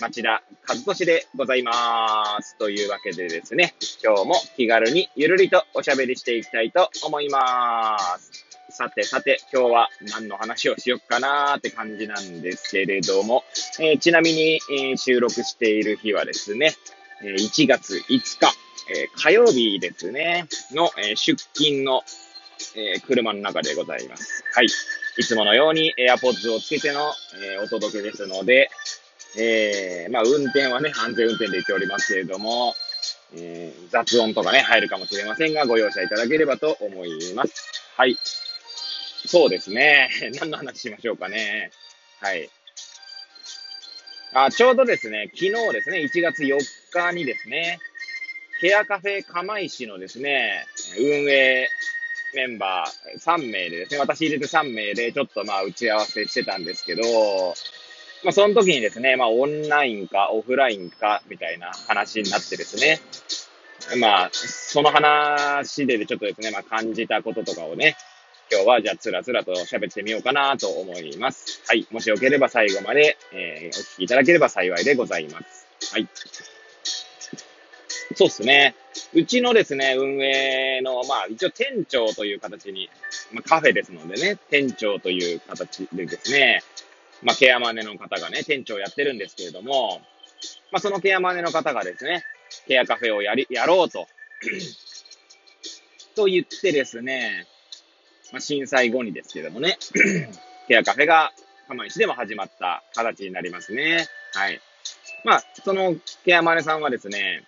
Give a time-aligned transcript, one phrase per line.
[0.00, 2.56] 町田和俊でございまーす。
[2.56, 8.46] というわけでですね、今日も気軽にゆるりとおしゃべりしていきたいと思います。
[8.70, 13.42] さてさて、今日は何の話をしよっかなーって感じなんですけれども、
[13.80, 16.74] えー、ちなみに、えー、収録している日はですね、
[17.24, 18.38] え1月5日、
[18.94, 22.04] え火曜日ですね、の、え出勤の、
[22.76, 24.44] え車の中でございます。
[24.54, 24.66] はい。
[25.16, 28.70] いつものように AirPods をつけての、えお届けですので、
[29.36, 32.74] えー、まあ、運転はね、安全運転で言っておりますけれども、
[33.34, 37.70] えー、雑音とかね、入るかもしれませんが、ご容赦いただければと思います。
[37.96, 38.16] はい。
[39.26, 40.08] そうですね。
[40.40, 41.70] 何の話しましょうかね。
[42.20, 42.48] はい。
[44.32, 46.58] あ、ちょうどですね、昨日ですね、1月4
[46.92, 47.78] 日にですね、
[48.60, 50.66] ケアカフェ釜石のですね、
[50.98, 51.68] 運営
[52.34, 57.02] メンバー3名でですね、私入れて3名でちょっとまあ打ち合わせしてたんですけど、
[58.24, 63.00] まあ、その時にですね、まあ、オンラインかオフラインか、みたいな話になってですね、
[64.00, 67.96] まあ、その話でちょっとですね、まあ、感じたこととかをね、
[68.50, 71.62] 今日はじゃあつらつらと喋ってみようかなと思います。
[71.66, 71.86] はい。
[71.90, 75.66] もしよければ最後まで、えー、お聞きいただければ幸いでございます。
[75.92, 76.08] はい。
[78.16, 78.74] そうですね。
[79.12, 82.88] うちのですね、運営の、まあ、一応店長という形に、
[83.32, 86.62] まあ、カフェですのでね、店長という形でですね、
[87.22, 90.00] まあ、ケアマネの方がね、店長やってるんですけれども、
[90.70, 92.24] まあ、そのケアマネの方がですね、
[92.66, 94.06] ケアカフェをやり、やろうと
[96.14, 97.46] と言ってですね、
[98.32, 99.78] まあ、震災後にですけどもね、
[100.68, 101.32] ケアカフェが
[101.66, 104.06] 釜石でも始まった形になりますね。
[104.34, 104.60] はい。
[105.24, 107.42] まあ、そのケアマネさんはですね、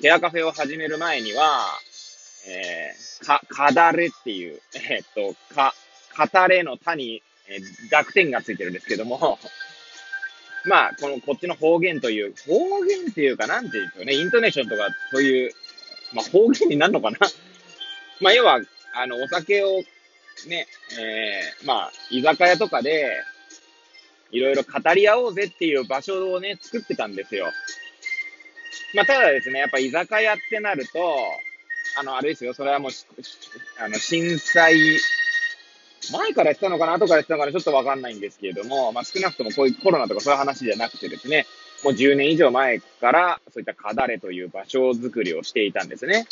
[0.00, 1.64] ケアカフェを始める前には、
[2.48, 5.74] えー、か、かだれっていう、えー、っと、か、
[6.18, 7.22] 語れの他に
[7.52, 9.38] えー、濁点がついてるんですけども、
[10.64, 15.52] まあ、この、こっちの方言という、方言っていうか、なんていうんですよね、イントネーションとか、そういう、
[16.12, 17.18] まあ、方言になるのかな。
[18.20, 18.60] まあ、要は、
[18.94, 19.82] あの、お酒を、
[20.46, 20.66] ね、
[20.98, 23.06] えー、まあ、居酒屋とかで、
[24.30, 27.52] いろいろ語り合おうぜっていう場所をね、作ってたんですよ。
[28.94, 31.16] まあ、ただですね、やっぱ居酒屋ってなると、
[31.96, 32.90] あの、あれですよ、それはもう、
[33.78, 34.76] あの、震災
[36.10, 41.46] 前からやってたのかな後からやってたのかなちょっとわかんないんですけれども、まあ、少なくともこういうコロナとかそういう話じゃなくてですね、
[41.84, 46.26] もう10年以上前からそういったカダレという場所づくりをしていたんですね。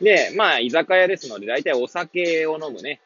[0.00, 3.00] で、まあ、居酒屋ですので、大体お酒を飲むね、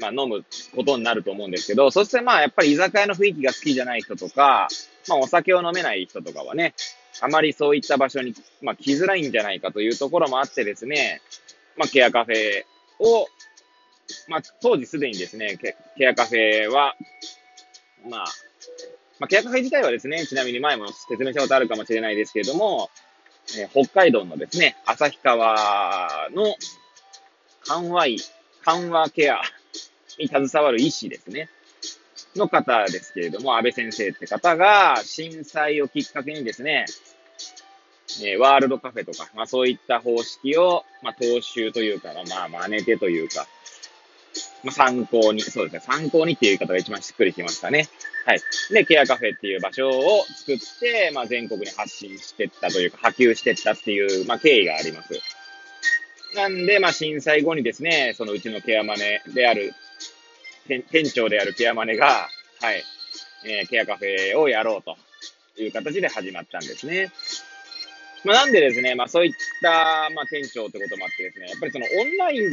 [0.00, 4.68] まあ、飲むことになると思うんですけど、そしてまあ、やっぱり居酒屋の雰囲気が好きじゃない人とか、
[5.08, 6.74] まあ、お酒を飲めない人とかはね、
[7.20, 11.20] あまりそういった場所に、まあ、来づらいんじゃないかというところもあってですね、
[11.76, 12.64] まあ、ケアカフェ
[12.98, 13.26] を
[14.28, 16.96] まあ、当時すでにですね、ケケアカフェは、
[18.08, 18.24] まあ、
[19.18, 22.90] まあ、ケアカフェ自体はですね、ちなみに前も説明したことあるかもしれないですけれども、
[23.58, 26.54] えー、北海道のですね、旭川の
[27.66, 28.18] 緩和医、
[28.64, 29.40] 緩和ケア
[30.18, 31.48] に携わる医師ですね、
[32.36, 36.86] の方ですけれども、安倍先生って方が震災をきっかけにですね、
[38.20, 43.46] えー、ワールドカフェとか、まあそういった方式を、まあ踏襲というか、まあ真似てというか、
[44.64, 47.88] まあ、参考に、そうですね、参考にっていう言い方が一番しっくりきましたね。
[48.24, 48.40] はい。
[48.70, 55.20] で、ケアカフェっていう場所を作って、まあ、全国に発信してったというか、波及してったっていう、まあ、経緯があります。
[56.34, 59.74] なんで、まあ、震災後にですね、そのうちのケアマネである、
[60.66, 62.28] 店長であるケアマネが、
[62.60, 62.82] はい、
[63.44, 64.96] えー、ケアカフェをやろうと
[65.60, 67.10] いう形で始まったんですね。
[68.24, 72.52] まあ、なんでですね、まあ、そういった、まあ、店長ってこともあってですね、やっぱりそのオンライン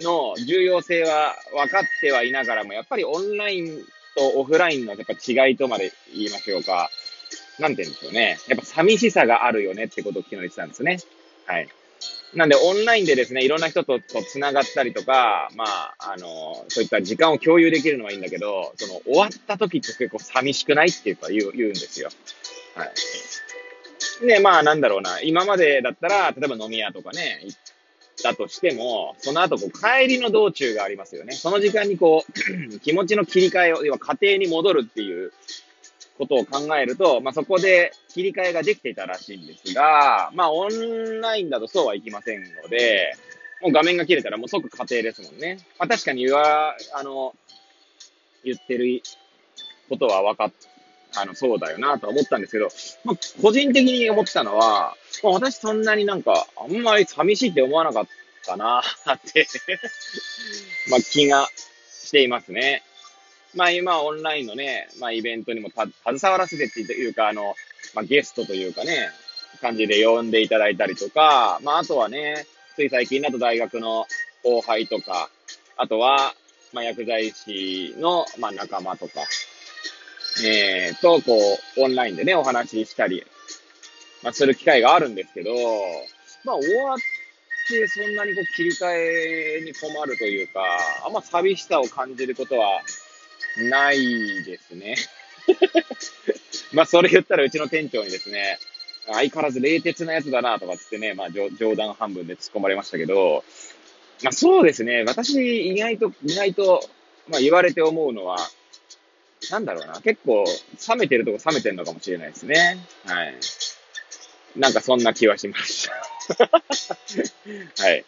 [0.00, 3.84] の重要性は分かってはいながらも、やっぱりオンライン
[4.16, 6.90] とオフラインのやっぱ違いとまで言いましょうか。
[7.58, 8.38] なんて言うんでしょうね。
[8.48, 10.98] やっぱ寂しさがあるよねってことを昨日言ってたんですね。
[11.46, 11.68] はい。
[12.34, 22.10] なんで、オンラインでですね、いろんな人とと繋がったりとか、まあ、あの、そういった時間を共有できるのはいいんだけど、その、終わった時って結構寂しくないっていうか言う、言うんですよ。
[22.74, 24.26] はい。
[24.26, 25.20] で、まあ、なんだろうな。
[25.22, 27.58] 今までだったら、例えば飲み屋とかね、行っ
[28.22, 31.32] だとしても、その後こう帰りの道中がありますよね。
[31.32, 35.32] その時間にこう、 気持ちの切り替えを、要は家庭に戻るっていう、
[36.16, 43.14] ことを考えると、まあ、そこで切り替えができていたらしいんですが、まあ、オンラインだとそうはいきませんので、
[43.62, 45.58] もう画面が切れたらもう即家庭ですもんね。
[45.78, 47.34] まあ、確かに言わ、あの、
[48.44, 49.02] 言ってる
[49.88, 50.52] ことは分かっ、
[51.16, 52.68] あの、そうだよなとは思ったんですけど、
[53.04, 58.06] まあ、個人的に思ったのは、まあ、私そんなになんか、あんまり寂しいって思わなかっ
[58.44, 59.46] たなって
[60.90, 61.48] ま、気が
[61.90, 62.82] していますね。
[63.56, 67.54] まあ今オンラインのね、まあイベントにも携わらせてっていうか、あの、
[67.94, 69.10] まあゲストというかね、
[69.62, 72.46] 感じで呼んでいただいたりとか、まああとはね、
[72.76, 74.06] つい最近だと大学の
[74.44, 75.30] 後輩とか、
[75.78, 76.34] あとは、
[76.74, 79.22] まあ薬剤師の、まあ仲間とか、
[80.44, 83.24] えー、と、こう、オンラインでね、お話ししたり、
[84.22, 85.52] まあする機会があるんですけど、
[86.44, 86.98] まあ終わっ
[87.68, 90.60] てそんなにこう切り替えに困るというか、
[91.04, 92.82] あんま寂しさを感じることは
[93.70, 94.96] ないですね。
[96.72, 98.58] まあ、それ言ったらうちの店長にですね、
[99.06, 103.44] 相変わらず冷徹なやつだなとかつってね、まあ、冗談半分で突っ込まれましたけど、
[104.22, 105.04] まあ、そうですね。
[105.04, 105.34] 私、
[105.68, 106.88] 意外と、意外と、
[107.28, 108.38] まあ、言われて思うのは、
[109.50, 110.00] なんだろうな。
[110.00, 110.44] 結構、
[110.88, 112.78] 冷めてるとこ冷めてるのかもしれないですね。
[113.04, 113.34] はい。
[114.56, 116.46] なんかそんな気はしました。
[117.84, 118.04] はい。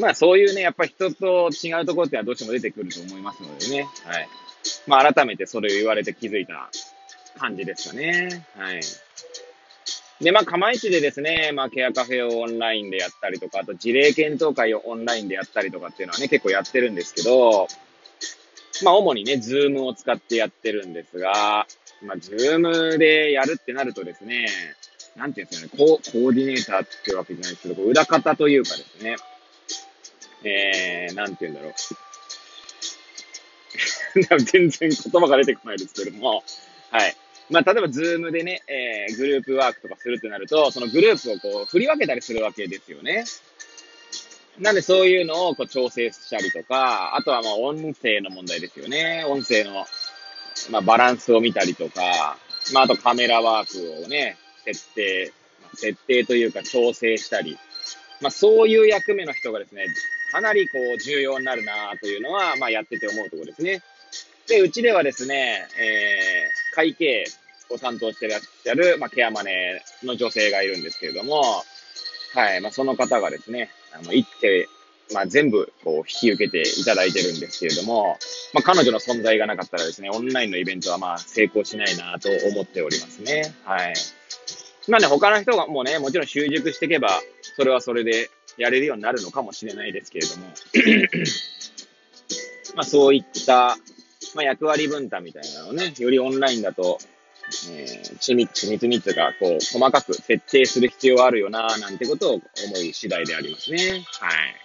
[0.00, 3.88] まあそういうね、やっぱ人と違うところってのはどうしても出てくると思いますのでね。
[4.04, 4.28] はい。
[4.86, 6.70] まあ改めてそれを言われて気づいた
[7.38, 8.46] 感じですかね。
[8.56, 8.80] はい。
[10.20, 17.68] で、まあ、釜市でですね、まあ、ケアカフェをオンラインでやったりとか、あと事例検討会をオンラインでやったりとかっていうのはね、結構やってるんですけど、
[18.82, 21.66] まあ、主にね、 Zoom を使ってやってるんですが、
[22.02, 24.46] まあ、 Zoom でやるってなるとですね、
[25.16, 29.16] なんていうんですかね、ココーディネーターってわけじゃないですけど、裏方というかですね、
[30.44, 31.72] えー、なんて言うんだろう。
[34.38, 36.44] 全然言葉が出てこないですけども、
[36.90, 37.16] はい。
[37.50, 43.24] まあ、例えば、 Zoom でね、えー、グループワークとかするってなると、そのグループをこう、振り分けたりするわけですよね。
[44.60, 49.24] なんで、そういうのをこう調整したりとか、あとはまあ、音声の問題ですよね。
[49.26, 49.86] 音声の、
[50.70, 52.36] まあ、バランスを見たりとか、
[52.72, 55.32] まあ、あとカメラワークをね、設定、
[55.74, 57.56] 設定というか調整したり、
[58.20, 59.86] まあ、そういう役目の人がですね、
[60.32, 63.82] かなりこう重要になるなというのは、まあ、やってて思うところですね。
[64.48, 67.24] で、うちではですね、えー、会計
[67.70, 71.42] を担当してらっしゃる、まあ、ケアマネーの女性がいるんですけれども、
[72.34, 74.68] はい、まあ、その方がですね、あの、行って、
[75.12, 78.18] まあ、全部、こう、引き受けていただいてるんですけれども、
[78.52, 83.54] まあ、彼女の存在がなかったらですね、オンラインのイベントは、まあ、成功しないなと思っておりますね。
[83.64, 83.94] はい。
[84.88, 87.20] まあね、他の人がもうね、もちろん習熟していけば、
[87.56, 90.46] それはそれでやれるようになるのかもしれないですけれども、
[92.74, 93.76] まあそういった、
[94.34, 96.98] まあ、役割分担みたいなのをね、よりオンラインだと、
[97.70, 102.42] えー、緻密、緻密につが、こう、細かく設定する必要あるよな、なんてことを思
[102.78, 104.04] い次第でありますね。
[104.20, 104.58] はい。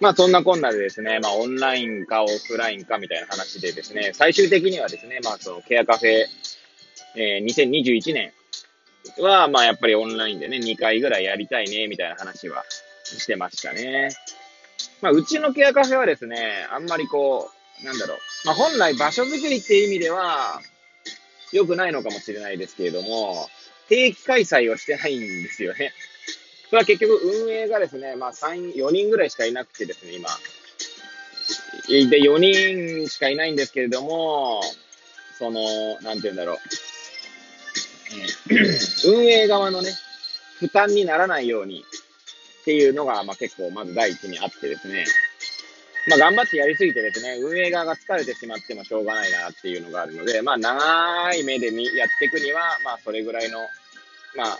[0.00, 6.24] まあそんなこんなでですね、まあオンラインかオフラインかみたいな話でですね、最終的にはですね、まあそのケアカフェ、
[7.16, 8.32] えー、2021年
[9.18, 12.64] は、まあやっぱりオンラインでね、2回ぐらいやりたいね、みたいな話は
[13.04, 14.10] してましたね。
[15.02, 17.50] まあうちのケアカフェはですね、あんまりこ
[17.82, 18.18] う、なんだろう。
[18.46, 20.62] まあ本来場所づくりっていう意味では、
[21.52, 23.48] 良くないのかもしれないですけれども、
[23.88, 25.92] 定期開催をしてないんですよね。
[26.68, 30.28] それは結局運営がですね、まあ3、4人ぐらいしかいなくてですね、今。
[31.88, 34.62] で、4人しかいないんですけれども、
[35.36, 35.60] その、
[36.02, 36.58] なんて言うんだろう。
[39.06, 39.90] 運営側のね、
[40.58, 41.84] 負担にならないように
[42.60, 45.04] っていうのが、まあ結構まず第一にあってですね、
[46.10, 53.60] まあ頑張ってやりすぎてですね、運営側が疲れてしまってもしょうがないなっていうのがあるので、まあ長い目でやっていくには、まあそれぐらいの、
[54.36, 54.58] まあ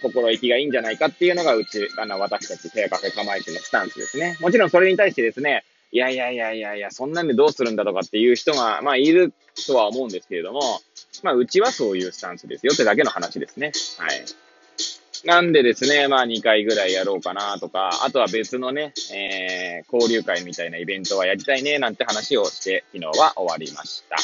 [0.00, 4.36] 心意気がいいんじゃないかっていうのがうち、あの私たちペアカフェ構えてのスタンスですね。
[4.40, 9.32] もちろんそれに対してですね、いやいやいやいやいや、そんなんでどうするんだとかっていう人が、まあいる
[9.66, 10.60] とは思うんですけれども、
[11.22, 13.72] まあ、うちはそういうスタンスですよってだけの話ですね。
[13.98, 14.24] はい。
[15.24, 24.16] なんでですね、まあ2回ぐらいやろうかなとか、あとは別のね、えー、交流会みたいなイベントはやりたいねなんて話をして昨日は終わりました。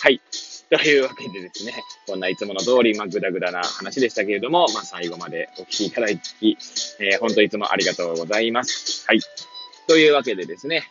[0.00, 0.20] はい。
[0.68, 1.74] というわけでですね、
[2.06, 6.56] こんないつもの通り、まあ、ぐだぐだな話でしたけれども、まあ、最後までお聞きいただき、
[6.98, 9.04] えー、本当いつもありがとうございます。
[9.06, 9.20] はい。
[9.86, 10.84] というわけでですね、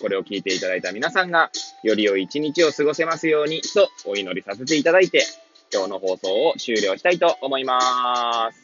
[0.00, 1.50] これを聞いていただいた皆さんが、
[1.82, 5.24] より良い一日を過ごせますように、とお祈りさせていただいて、
[5.72, 8.63] 今日の放送を終了したいと思います。